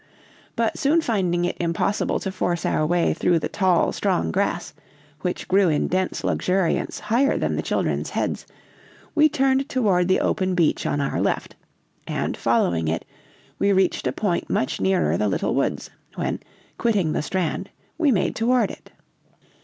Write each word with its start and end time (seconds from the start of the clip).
But 0.55 0.79
soon 0.79 0.99
finding 1.01 1.45
it 1.45 1.57
impossible 1.59 2.19
to 2.21 2.31
force 2.31 2.65
our 2.65 2.83
way 2.87 3.13
through 3.13 3.37
the 3.37 3.47
tall, 3.47 3.91
strong 3.91 4.31
grass, 4.31 4.73
which 5.19 5.47
grew 5.47 5.69
in 5.69 5.87
dense 5.87 6.23
luxuriance 6.23 6.99
higher 6.99 7.37
than 7.37 7.55
the 7.55 7.61
children's 7.61 8.09
heads, 8.09 8.47
we 9.13 9.29
turned 9.29 9.69
toward 9.69 10.07
the 10.07 10.19
open 10.19 10.55
beach 10.55 10.87
on 10.87 11.01
our 11.01 11.21
left, 11.21 11.55
and 12.07 12.35
following 12.35 12.87
it, 12.87 13.05
we 13.59 13.71
reached 13.71 14.07
a 14.07 14.11
point 14.11 14.49
much 14.49 14.81
nearer 14.81 15.17
the 15.17 15.27
little 15.27 15.53
woods, 15.53 15.91
when, 16.15 16.39
quitting 16.79 17.13
the 17.13 17.21
strand, 17.21 17.69
we 17.99 18.11
made 18.11 18.35
toward 18.35 18.71
it. 18.71 18.89